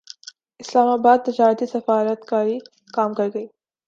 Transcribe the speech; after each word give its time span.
اسلام 0.61 0.87
اباد 0.97 1.19
تجارتی 1.27 1.65
سفارت 1.73 2.19
کاری 2.31 2.57
کام 2.95 3.11
کرگئی 3.17 3.45